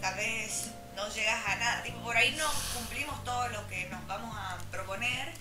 [0.00, 1.82] tal vez no llegas a nada.
[1.82, 5.32] Tipo, por ahí no cumplimos todo lo que nos vamos a proponer,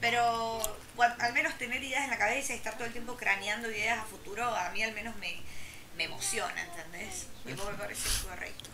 [0.00, 0.60] pero
[0.96, 3.98] cuan- al menos tener ideas en la cabeza y estar todo el tiempo craneando ideas
[3.98, 5.36] a futuro, a mí al menos me,
[5.96, 7.26] me emociona, ¿entendés?
[7.46, 8.70] Tipo, me parece correcto.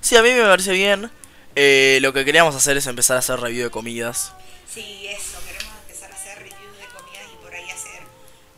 [0.00, 1.10] Sí, a mí me parece bien.
[1.56, 4.32] Eh, lo que queríamos hacer es empezar a hacer review de comidas.
[4.68, 8.00] Sí, eso, queremos empezar a hacer reviews de comidas y por ahí hacer,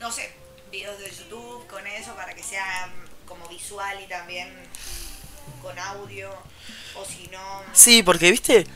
[0.01, 0.35] no sé,
[0.73, 1.26] videos de YouTube
[2.57, 2.89] sea
[3.27, 4.49] como visual y también
[5.63, 6.31] con audio,
[6.95, 7.39] o si no...
[7.73, 8.67] Sí, porque viste,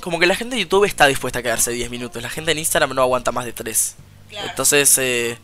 [0.00, 2.22] como que la gente de YouTube está dispuesta a quedarse 10 minutos.
[2.22, 3.96] La gente en Instagram no aguanta más de 3.
[4.30, 4.48] Claro.
[4.48, 5.38] Entonces, eh,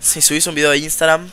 [0.00, 1.30] si subís un video de Instagram,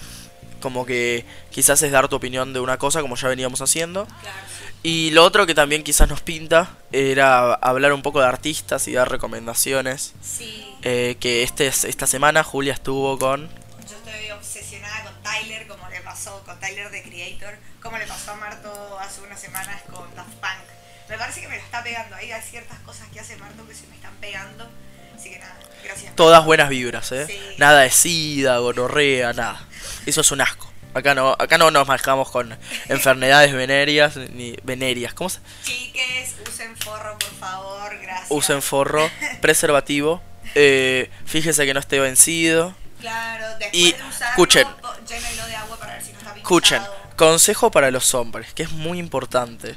[0.61, 4.05] como que quizás es dar tu opinión de una cosa, como ya veníamos haciendo.
[4.05, 4.65] Claro, sí.
[4.81, 8.93] Y lo otro que también quizás nos pinta era hablar un poco de artistas y
[8.93, 10.13] dar recomendaciones.
[10.21, 13.49] Sí, Eh, que este, esta semana Julia estuvo con...
[13.49, 18.31] yo estoy obsesionada con Tyler, como le pasó con Tyler the Creator, como le pasó
[18.31, 20.69] a Marto hace unas semanas con Daft Punk.
[21.09, 23.73] Me parece que me lo está pegando ahí, hay ciertas cosas que hace Marto que
[23.73, 24.69] se me están pegando.
[25.15, 26.15] Así que nada, gracias.
[26.15, 27.25] Todas buenas vibras, ¿eh?
[27.27, 27.39] Sí.
[27.57, 29.65] Nada de sida, gonorrea, nada.
[30.05, 30.71] Eso es un asco.
[30.93, 32.57] Acá no, acá no nos manejamos con
[32.89, 35.13] enfermedades venéreas ni venéreas.
[35.15, 35.39] ¿Cómo se?
[35.63, 38.27] Chiques, usen forro, por favor, gracias.
[38.29, 39.09] Usen forro,
[39.41, 40.21] preservativo.
[40.55, 42.75] Eh, fíjese que no esté vencido.
[42.99, 44.67] Claro, después Y, de usarlo, escuchen.
[45.07, 46.18] llénenlo de agua para ver si no.
[46.49, 46.81] Escuchen,
[47.15, 49.75] consejo para los hombres, que es muy importante.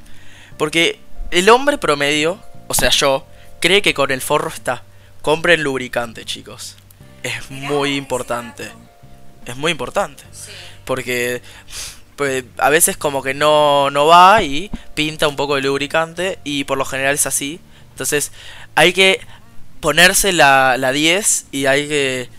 [0.57, 3.27] Porque el hombre promedio, o sea yo,
[3.61, 4.83] cree que con el forro está.
[5.21, 6.77] Compren lubricante, chicos.
[7.23, 8.71] Es muy importante.
[9.45, 10.25] Es muy importante.
[10.87, 11.43] Porque
[12.17, 16.65] pues, a veces como que no, no va y pinta un poco de lubricante y
[16.65, 17.61] por lo general es así.
[17.91, 18.33] Entonces
[18.77, 19.21] hay que
[19.81, 22.31] ponerse la, la 10 y hay que...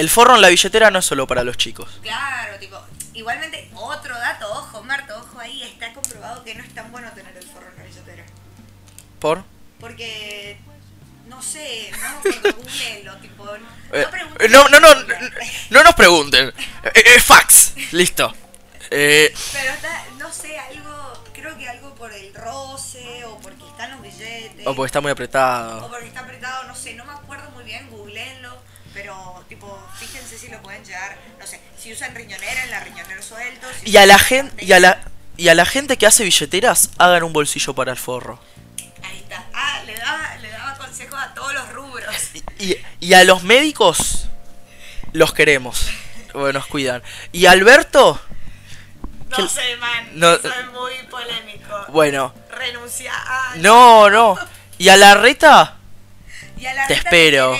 [0.00, 1.98] El forro en la billetera no es solo para los chicos.
[2.02, 2.80] claro, tipo,
[3.14, 7.36] igualmente otro dato, ojo, Marto, ojo ahí, está comprobado que no es tan bueno tener
[7.36, 8.24] el forro en la billetera.
[9.18, 9.44] ¿Por?
[9.78, 10.58] Porque
[11.26, 15.30] no sé, no, googleenlo, tipo, no, Eh, pregunten no, no, no, Google.
[15.70, 16.48] no nos pregunten.
[16.82, 17.74] Eh, eh, fax.
[17.92, 18.32] Listo.
[18.88, 24.02] Pero está, no sé, algo, creo que algo por el roce o porque están los
[24.02, 24.66] billetes.
[24.66, 25.88] o porque está muy O apretado.
[25.90, 28.56] porque está apretado, no sé, no me acuerdo muy bien, googleenlo,
[28.92, 33.20] pero tipo, fíjense si lo pueden llevar, no sé, si usan riñonera, en la riñonera
[33.22, 33.66] suelto.
[33.82, 35.00] si Y a la gente y a la
[35.36, 38.38] y a la gente que hace billeteras hagan un bolsillo para el forro.
[39.02, 39.44] Ahí está.
[39.54, 42.14] Ah, le daba, le daba consejos a todos los rubros.
[42.58, 44.28] Y, y a los médicos
[45.12, 45.88] los queremos.
[46.32, 47.02] Bueno, nos cuidan.
[47.32, 48.20] Y Alberto,
[49.30, 51.86] No ¿Qué- sé, man, no- es muy polémico.
[51.88, 53.56] bueno, Renuncia a...
[53.56, 54.38] no, no.
[54.78, 55.76] Y a la reta,
[56.56, 57.58] Y a la Te Rita espero.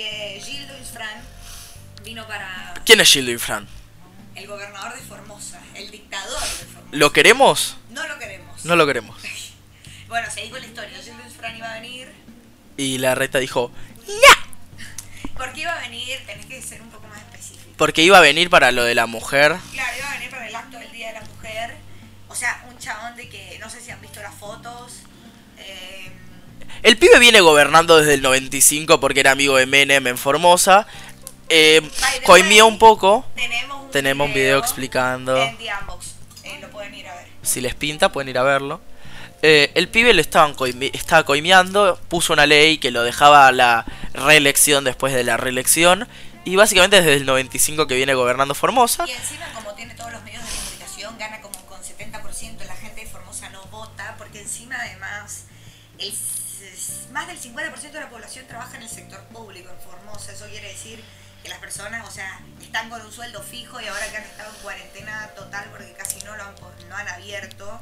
[0.00, 0.38] Que
[0.80, 1.20] Infran
[2.02, 3.68] vino para ¿quién es Gildo Infran?
[4.34, 6.88] el gobernador de Formosa, el dictador de Formosa.
[6.96, 7.76] ¿Lo queremos?
[7.90, 8.64] No lo queremos.
[8.64, 9.20] No lo queremos.
[10.08, 10.98] Bueno, seguí con la historia.
[11.02, 12.10] Gildo Infran iba a venir.
[12.78, 13.70] Y la reta dijo,
[15.36, 16.18] ¿Por qué iba a venir?
[16.24, 17.74] Tenés que ser un poco más específico.
[17.76, 19.54] porque iba a venir para lo de la mujer.
[19.72, 21.76] Claro, iba a venir para el acto del Día de la Mujer.
[22.28, 24.99] O sea, un chabón de que no sé si han visto las fotos.
[26.82, 30.86] El pibe viene gobernando desde el 95 porque era amigo de Menem en Formosa.
[31.50, 31.82] Eh,
[32.24, 33.26] coimió un poco.
[33.34, 35.36] Tenemos un Tenemos un video explicando.
[35.36, 35.58] En.
[35.60, 37.26] Eh, lo pueden ir a ver.
[37.42, 38.80] Si les pinta, pueden ir a verlo.
[39.42, 40.54] Eh, el pibe le estaban
[40.92, 46.08] estaba coimeando, puso una ley que lo dejaba a la reelección después de la reelección.
[46.46, 49.04] Y básicamente desde el 95 que viene gobernando Formosa.
[49.06, 52.64] Y encima, como tiene todos los medios de comunicación, gana como con 70%.
[52.66, 55.44] La gente de Formosa no vota, porque encima, además,
[55.98, 56.14] el,
[57.12, 60.32] más del 50% de la población trabaja en el sector público en Formosa.
[60.32, 61.02] Eso quiere decir
[61.42, 64.54] que las personas, o sea, están con un sueldo fijo y ahora que han estado
[64.54, 66.54] en cuarentena total porque casi no lo han,
[66.88, 67.80] no han abierto.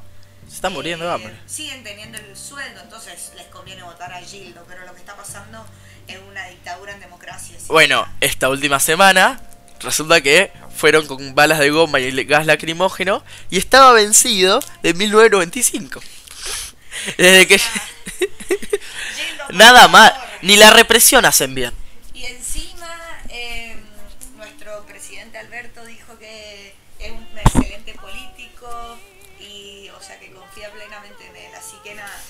[0.48, 1.40] Se está muriendo de eh, hambre.
[1.46, 5.64] Siguen teniendo el sueldo, entonces les conviene votar a Gildo, pero lo que está pasando
[6.06, 7.58] es una dictadura en democracia.
[7.58, 7.66] ¿sí?
[7.68, 9.40] Bueno, esta última semana
[9.80, 16.00] resulta que fueron con balas de goma y gas lacrimógeno y estaba vencido de 1995.
[17.18, 17.60] Desde que
[19.50, 21.72] nada más, ni la represión hacen bien.
[22.14, 22.88] Y encima,
[23.28, 23.76] eh,
[24.36, 28.98] nuestro presidente Alberto dijo que es un excelente político
[29.40, 31.54] y, o sea, que confía plenamente en él.
[31.56, 32.20] Así que nada.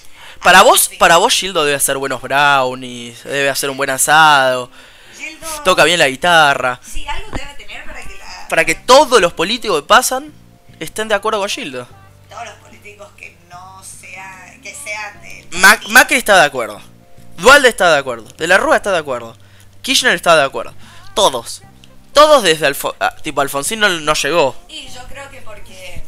[0.43, 4.71] Para vos, para vos Gildo debe hacer buenos brownies, debe hacer un buen asado,
[5.17, 9.21] Gildo, toca bien la guitarra, Sí, algo debe tener para que la, para que todos
[9.21, 10.33] los políticos que pasan
[10.79, 11.89] estén de acuerdo con Gildo.
[15.53, 16.81] Mac- Macri está de acuerdo,
[17.37, 19.37] Dualde está de acuerdo, De la Rúa está de acuerdo,
[19.83, 20.75] Kirchner está de acuerdo,
[21.15, 21.63] todos,
[22.13, 24.57] todos desde Alfo ah, tipo Alfonsín no, llegó.
[24.69, 26.03] Y yo creo que porque,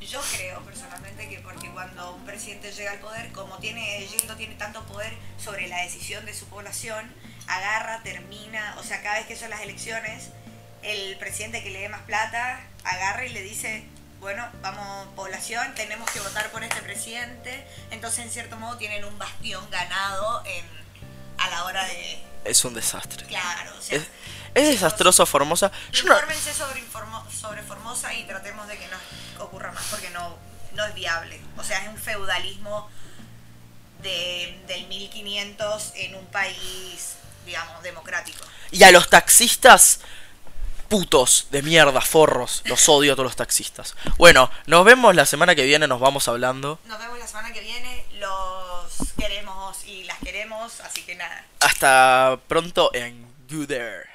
[0.00, 4.54] yo creo personalmente que porque cuando un presidente llega al poder, como tiene, Gildo tiene
[4.56, 5.12] tanto poder
[5.42, 7.10] sobre la decisión de su población,
[7.46, 10.30] agarra, termina, o sea, cada vez que son las elecciones,
[10.82, 13.84] el presidente que le dé más plata, agarra y le dice,
[14.22, 19.18] bueno, vamos, población, tenemos que votar por este presidente, entonces en cierto modo tienen un
[19.18, 20.64] bastión ganado en,
[21.38, 23.26] a la hora de, Es un desastre.
[23.26, 24.04] claro, o sea, Es,
[24.54, 25.70] es desastroso Formosa.
[25.92, 30.08] Yo no, Infórmense sobre, Informo- sobre Formosa y tratemos de que no ocurra más porque
[30.10, 30.36] no,
[30.74, 31.40] no es viable.
[31.58, 32.88] O sea, es un feudalismo
[34.02, 37.14] de, del 1500 en un país,
[37.46, 38.44] digamos, democrático.
[38.70, 40.00] y a los taxistas,
[40.92, 42.60] putos de mierda, forros.
[42.66, 43.96] Los odio a todos los taxistas.
[44.18, 46.78] Bueno, nos vemos la semana que viene, nos vamos hablando.
[46.84, 48.04] Nos vemos la semana que viene.
[48.18, 51.46] Los queremos y las queremos, así que nada.
[51.60, 54.11] Hasta pronto en You There.